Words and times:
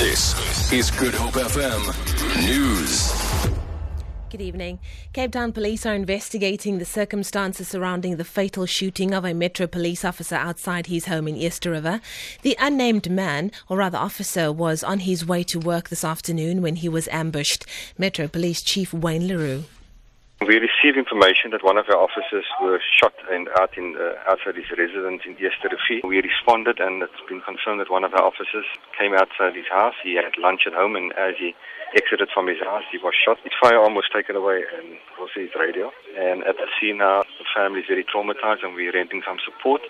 This 0.00 0.72
is 0.72 0.90
Good 0.90 1.12
Hope 1.12 1.34
FM 1.34 1.82
News. 2.46 3.12
Good 4.30 4.40
evening. 4.40 4.78
Cape 5.12 5.32
Town 5.32 5.52
police 5.52 5.84
are 5.84 5.92
investigating 5.92 6.78
the 6.78 6.86
circumstances 6.86 7.68
surrounding 7.68 8.16
the 8.16 8.24
fatal 8.24 8.64
shooting 8.64 9.12
of 9.12 9.26
a 9.26 9.34
Metro 9.34 9.66
police 9.66 10.02
officer 10.02 10.36
outside 10.36 10.86
his 10.86 11.04
home 11.04 11.28
in 11.28 11.34
Eersteriver. 11.34 12.00
The 12.40 12.56
unnamed 12.58 13.10
man, 13.10 13.52
or 13.68 13.76
rather 13.76 13.98
officer, 13.98 14.50
was 14.50 14.82
on 14.82 15.00
his 15.00 15.26
way 15.26 15.42
to 15.42 15.60
work 15.60 15.90
this 15.90 16.02
afternoon 16.02 16.62
when 16.62 16.76
he 16.76 16.88
was 16.88 17.06
ambushed. 17.08 17.66
Metro 17.98 18.26
Police 18.26 18.62
Chief 18.62 18.94
Wayne 18.94 19.28
Le 19.28 19.36
Roux. 19.36 19.64
We 20.40 20.56
received 20.56 20.96
information 20.96 21.52
that 21.52 21.62
one 21.62 21.76
of 21.76 21.84
our 21.92 22.00
officers 22.00 22.48
was 22.64 22.80
shot 22.96 23.12
and 23.30 23.48
out 23.60 23.76
in 23.76 23.92
uh, 24.00 24.16
outside 24.24 24.56
his 24.56 24.72
residence 24.72 25.20
in 25.28 25.36
Eersterivier. 25.36 26.00
We 26.00 26.16
responded, 26.24 26.80
and 26.80 27.02
it's 27.02 27.20
been 27.28 27.44
confirmed 27.44 27.80
that 27.80 27.92
one 27.92 28.04
of 28.04 28.14
our 28.14 28.24
officers 28.24 28.64
came 28.96 29.12
outside 29.12 29.54
his 29.54 29.68
house. 29.68 29.92
He 30.02 30.16
had 30.16 30.32
lunch 30.40 30.64
at 30.66 30.72
home, 30.72 30.96
and 30.96 31.12
as 31.12 31.36
he 31.36 31.52
exited 31.94 32.32
from 32.32 32.48
his 32.48 32.56
house, 32.64 32.88
he 32.90 32.96
was 32.96 33.12
shot. 33.12 33.36
His 33.44 33.52
firearm 33.60 33.94
was 33.94 34.08
taken 34.08 34.34
away, 34.34 34.64
and 34.64 34.96
also 35.20 35.44
his 35.44 35.52
radio. 35.60 35.92
And 36.16 36.40
at 36.48 36.56
the 36.56 36.72
scene 36.80 37.04
now, 37.04 37.20
the 37.36 37.44
family 37.54 37.80
is 37.80 37.86
very 37.92 38.04
traumatized, 38.08 38.64
and 38.64 38.72
we're 38.74 38.96
renting 38.96 39.20
some 39.28 39.38
support. 39.44 39.82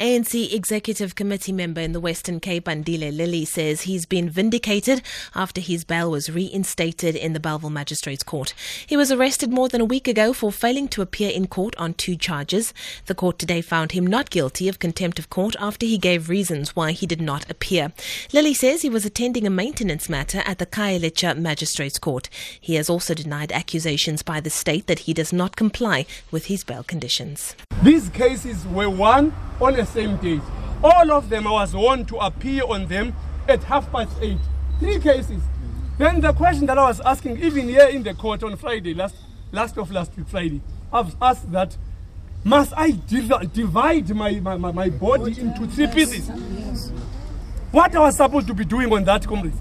ANC 0.00 0.50
Executive 0.54 1.14
Committee 1.14 1.52
member 1.52 1.82
in 1.82 1.92
the 1.92 2.00
Western 2.00 2.40
Cape, 2.40 2.64
Andile 2.64 3.14
Lili, 3.14 3.44
says 3.44 3.82
he's 3.82 4.06
been 4.06 4.30
vindicated 4.30 5.02
after 5.34 5.60
his 5.60 5.84
bail 5.84 6.10
was 6.10 6.30
reinstated 6.30 7.14
in 7.14 7.34
the 7.34 7.38
Bellville 7.38 7.68
Magistrates 7.68 8.22
Court. 8.22 8.54
He 8.86 8.96
was 8.96 9.12
arrested 9.12 9.52
more 9.52 9.68
than 9.68 9.82
a 9.82 9.84
week 9.84 10.08
ago 10.08 10.32
for 10.32 10.50
failing 10.50 10.88
to 10.88 11.02
appear 11.02 11.28
in 11.28 11.48
court 11.48 11.76
on 11.76 11.92
two 11.92 12.16
charges. 12.16 12.72
The 13.06 13.14
court 13.14 13.38
today 13.38 13.60
found 13.60 13.92
him 13.92 14.06
not 14.06 14.30
guilty 14.30 14.68
of 14.68 14.78
contempt 14.78 15.18
of 15.18 15.28
court 15.28 15.54
after 15.60 15.84
he 15.84 15.98
gave 15.98 16.30
reasons 16.30 16.74
why 16.74 16.92
he 16.92 17.04
did 17.06 17.20
not 17.20 17.50
appear. 17.50 17.92
Lili 18.32 18.54
says 18.54 18.80
he 18.80 18.88
was 18.88 19.04
attending 19.04 19.46
a 19.46 19.50
maintenance 19.50 20.08
matter 20.08 20.42
at 20.46 20.56
the 20.56 20.64
Khayelitsha 20.64 21.36
Magistrates 21.36 21.98
Court. 21.98 22.30
He 22.58 22.76
has 22.76 22.88
also 22.88 23.12
denied 23.12 23.52
accusations 23.52 24.22
by 24.22 24.40
the 24.40 24.48
state 24.48 24.86
that 24.86 25.00
he 25.00 25.12
does 25.12 25.30
not 25.30 25.56
comply 25.56 26.06
with 26.30 26.46
his 26.46 26.64
bail 26.64 26.84
conditions. 26.84 27.54
These 27.82 28.08
cases 28.08 28.66
were 28.66 28.88
won 28.88 29.34
on 29.60 29.74
the 29.74 29.84
same 29.84 30.16
day. 30.16 30.40
All 30.82 31.12
of 31.12 31.28
them, 31.28 31.46
I 31.46 31.50
was 31.52 31.74
warned 31.74 32.08
to 32.08 32.16
appear 32.16 32.62
on 32.64 32.86
them 32.86 33.14
at 33.48 33.62
half 33.64 33.90
past 33.92 34.10
eight. 34.20 34.38
Three 34.78 34.98
cases. 34.98 35.42
Then 35.98 36.20
the 36.20 36.32
question 36.32 36.66
that 36.66 36.78
I 36.78 36.84
was 36.84 37.00
asking, 37.00 37.42
even 37.42 37.68
here 37.68 37.88
in 37.88 38.02
the 38.02 38.14
court 38.14 38.42
on 38.42 38.56
Friday, 38.56 38.94
last, 38.94 39.16
last 39.52 39.76
of 39.76 39.90
last 39.90 40.16
week, 40.16 40.28
Friday, 40.28 40.62
I've 40.92 41.14
asked 41.20 41.52
that 41.52 41.76
must 42.42 42.72
I 42.74 42.92
div- 42.92 43.52
divide 43.52 44.08
my, 44.14 44.40
my, 44.40 44.56
my, 44.56 44.72
my 44.72 44.88
body 44.88 45.38
into 45.38 45.66
three 45.66 45.86
pieces? 45.88 46.30
What 47.70 47.94
I 47.94 47.98
was 48.00 48.16
supposed 48.16 48.46
to 48.46 48.54
be 48.54 48.64
doing 48.64 48.90
on 48.92 49.04
that, 49.04 49.26
comrades? 49.26 49.58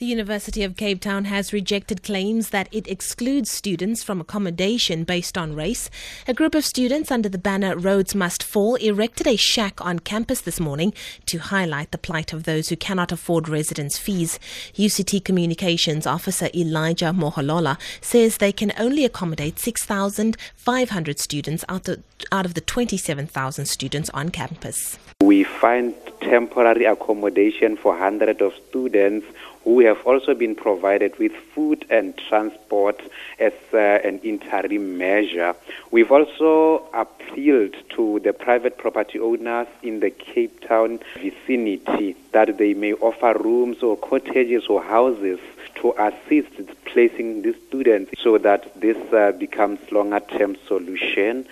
The 0.00 0.06
University 0.06 0.62
of 0.62 0.76
Cape 0.76 1.02
Town 1.02 1.26
has 1.26 1.52
rejected 1.52 2.02
claims 2.02 2.48
that 2.48 2.70
it 2.72 2.88
excludes 2.88 3.50
students 3.50 4.02
from 4.02 4.18
accommodation 4.18 5.04
based 5.04 5.36
on 5.36 5.54
race. 5.54 5.90
A 6.26 6.32
group 6.32 6.54
of 6.54 6.64
students 6.64 7.10
under 7.10 7.28
the 7.28 7.36
banner 7.36 7.76
Rhodes 7.76 8.14
Must 8.14 8.42
Fall 8.42 8.76
erected 8.76 9.26
a 9.26 9.36
shack 9.36 9.78
on 9.84 9.98
campus 9.98 10.40
this 10.40 10.58
morning 10.58 10.94
to 11.26 11.36
highlight 11.36 11.90
the 11.90 11.98
plight 11.98 12.32
of 12.32 12.44
those 12.44 12.70
who 12.70 12.76
cannot 12.76 13.12
afford 13.12 13.46
residence 13.46 13.98
fees. 13.98 14.38
UCT 14.72 15.22
Communications 15.22 16.06
Officer 16.06 16.48
Elijah 16.54 17.12
Moholola 17.14 17.78
says 18.00 18.38
they 18.38 18.52
can 18.52 18.72
only 18.78 19.04
accommodate 19.04 19.58
6,500 19.58 21.18
students 21.18 21.62
out 21.68 21.88
of, 21.88 22.02
out 22.32 22.46
of 22.46 22.54
the 22.54 22.62
27,000 22.62 23.66
students 23.66 24.08
on 24.14 24.30
campus. 24.30 24.98
We 25.20 25.44
find 25.44 25.94
temporary 26.22 26.86
accommodation 26.86 27.76
for 27.76 27.96
hundreds 27.98 28.40
of 28.40 28.54
students 28.70 29.26
who 29.64 29.80
have 29.80 30.04
also 30.06 30.34
been 30.34 30.54
provided 30.54 31.18
with 31.18 31.32
food 31.32 31.84
and 31.90 32.16
transport 32.16 33.00
as 33.38 33.52
uh, 33.72 33.76
an 33.78 34.18
interim 34.20 34.96
measure. 34.96 35.54
We've 35.90 36.10
also 36.10 36.86
appealed 36.94 37.74
to 37.90 38.20
the 38.20 38.32
private 38.32 38.78
property 38.78 39.18
owners 39.18 39.68
in 39.82 40.00
the 40.00 40.10
Cape 40.10 40.66
Town 40.66 41.00
vicinity 41.16 42.16
that 42.32 42.58
they 42.58 42.74
may 42.74 42.94
offer 42.94 43.38
rooms 43.38 43.82
or 43.82 43.96
cottages 43.96 44.66
or 44.66 44.82
houses 44.82 45.38
to 45.76 45.94
assist 45.98 46.50
placing 46.84 47.42
these 47.42 47.56
students 47.68 48.12
so 48.22 48.38
that 48.38 48.80
this 48.80 48.96
uh, 49.12 49.32
becomes 49.32 49.78
longer 49.92 50.20
term 50.20 50.56
solution. 50.66 51.46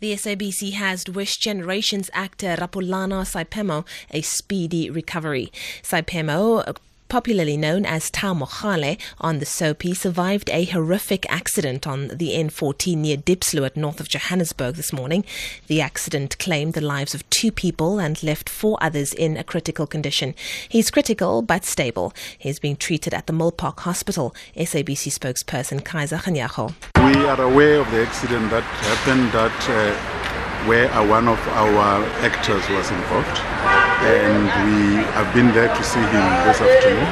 The 0.00 0.12
SABC 0.12 0.74
has 0.74 1.06
wished 1.08 1.42
Generations 1.42 2.08
actor 2.12 2.54
Rapulana 2.56 3.26
Seiphemo 3.26 3.84
a 4.12 4.22
speedy 4.22 4.90
recovery. 4.90 5.50
Seiphemo 5.82 6.76
popularly 7.08 7.56
known 7.56 7.86
as 7.86 8.10
Tau 8.10 8.34
Mogale, 8.34 8.98
on 9.20 9.38
the 9.38 9.46
soap, 9.46 9.82
he 9.82 9.94
survived 9.94 10.50
a 10.50 10.64
horrific 10.66 11.24
accident 11.30 11.86
on 11.86 12.08
the 12.08 12.30
N14 12.30 12.96
near 12.96 13.16
Diepsloot, 13.16 13.76
north 13.76 14.00
of 14.00 14.08
Johannesburg 14.08 14.74
this 14.74 14.92
morning. 14.92 15.24
The 15.66 15.80
accident 15.80 16.38
claimed 16.38 16.74
the 16.74 16.80
lives 16.80 17.14
of 17.14 17.28
two 17.30 17.50
people 17.50 17.98
and 17.98 18.22
left 18.22 18.48
four 18.48 18.78
others 18.80 19.12
in 19.12 19.36
a 19.36 19.44
critical 19.44 19.86
condition. 19.86 20.34
He's 20.68 20.90
critical 20.90 21.42
but 21.42 21.64
stable. 21.64 22.12
He's 22.38 22.58
being 22.58 22.76
treated 22.76 23.14
at 23.14 23.26
the 23.26 23.32
Milpark 23.32 23.80
Hospital. 23.80 24.34
SABC 24.56 25.12
spokesperson 25.12 25.80
Kaizer 25.80 26.18
Kganyago. 26.18 26.74
We 26.96 27.24
are 27.26 27.40
aware 27.40 27.80
of 27.80 27.90
the 27.90 28.06
accident 28.06 28.50
that 28.50 28.62
happened 28.62 29.32
that 29.32 29.68
uh, 29.70 30.66
where 30.68 30.88
one 31.08 31.28
of 31.28 31.38
our 31.48 32.04
actors 32.20 32.68
was 32.68 32.90
involved 32.90 33.87
and 34.06 34.46
we 34.66 35.02
have 35.18 35.26
been 35.34 35.50
there 35.52 35.68
to 35.68 35.82
see 35.82 36.00
him 36.00 36.24
this 36.46 36.60
afternoon. 36.60 37.08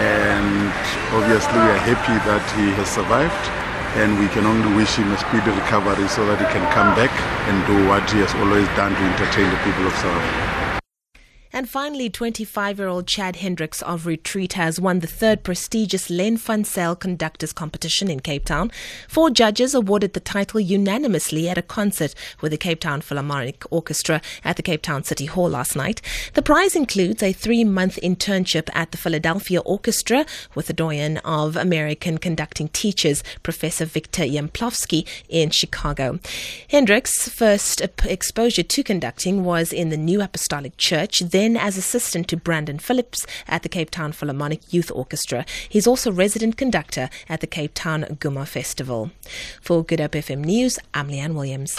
And 0.00 0.72
obviously, 1.12 1.58
we 1.60 1.68
are 1.72 1.82
happy 1.84 2.16
that 2.28 2.44
he 2.56 2.72
has 2.76 2.88
survived, 2.88 3.44
and 4.00 4.18
we 4.18 4.28
can 4.28 4.44
only 4.44 4.72
wish 4.76 4.96
him 4.96 5.12
a 5.12 5.18
speedy 5.18 5.50
recovery 5.50 6.08
so 6.08 6.24
that 6.26 6.40
he 6.40 6.46
can 6.52 6.64
come 6.72 6.94
back 6.96 7.12
and 7.48 7.56
do 7.66 7.76
what 7.88 8.04
he 8.10 8.20
has 8.20 8.32
always 8.40 8.68
done 8.76 8.92
to 8.92 9.02
entertain 9.12 9.48
the 9.48 9.60
people 9.64 9.86
of 9.86 9.94
South 9.96 10.12
Africa. 10.12 10.55
And 11.56 11.70
finally, 11.70 12.10
25 12.10 12.78
year 12.78 12.86
old 12.86 13.06
Chad 13.06 13.36
Hendricks 13.36 13.80
of 13.80 14.04
Retreat 14.04 14.52
has 14.52 14.78
won 14.78 15.00
the 15.00 15.06
third 15.06 15.42
prestigious 15.42 16.10
Len 16.10 16.36
Zyl 16.36 16.94
Conductors 16.94 17.54
Competition 17.54 18.10
in 18.10 18.20
Cape 18.20 18.44
Town. 18.44 18.70
Four 19.08 19.30
judges 19.30 19.74
awarded 19.74 20.12
the 20.12 20.20
title 20.20 20.60
unanimously 20.60 21.48
at 21.48 21.56
a 21.56 21.62
concert 21.62 22.14
with 22.42 22.52
the 22.52 22.58
Cape 22.58 22.80
Town 22.80 23.00
Philharmonic 23.00 23.64
Orchestra 23.70 24.20
at 24.44 24.56
the 24.56 24.62
Cape 24.62 24.82
Town 24.82 25.02
City 25.02 25.24
Hall 25.24 25.48
last 25.48 25.74
night. 25.74 26.02
The 26.34 26.42
prize 26.42 26.76
includes 26.76 27.22
a 27.22 27.32
three 27.32 27.64
month 27.64 27.98
internship 28.02 28.68
at 28.74 28.90
the 28.90 28.98
Philadelphia 28.98 29.60
Orchestra 29.60 30.26
with 30.54 30.66
the 30.66 30.74
doyen 30.74 31.16
of 31.24 31.56
American 31.56 32.18
conducting 32.18 32.68
teachers, 32.68 33.24
Professor 33.42 33.86
Victor 33.86 34.24
Yampolsky, 34.24 35.08
in 35.30 35.48
Chicago. 35.48 36.18
Hendricks' 36.68 37.30
first 37.30 37.80
exposure 38.04 38.62
to 38.62 38.82
conducting 38.84 39.42
was 39.42 39.72
in 39.72 39.88
the 39.88 39.96
New 39.96 40.20
Apostolic 40.20 40.76
Church, 40.76 41.20
then 41.20 41.45
as 41.54 41.76
assistant 41.76 42.28
to 42.28 42.38
Brandon 42.38 42.78
Phillips 42.78 43.26
at 43.46 43.62
the 43.62 43.68
Cape 43.68 43.90
Town 43.90 44.12
Philharmonic 44.12 44.72
Youth 44.72 44.90
Orchestra. 44.90 45.44
He's 45.68 45.86
also 45.86 46.10
resident 46.10 46.56
conductor 46.56 47.10
at 47.28 47.42
the 47.42 47.46
Cape 47.46 47.72
Town 47.74 48.04
Guma 48.18 48.48
Festival. 48.48 49.10
For 49.60 49.84
Good 49.84 50.00
Hope 50.00 50.12
FM 50.12 50.46
News, 50.46 50.78
I'm 50.94 51.08
Leanne 51.08 51.34
Williams. 51.34 51.78